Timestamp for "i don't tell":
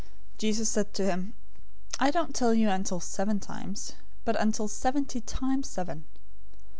1.99-2.55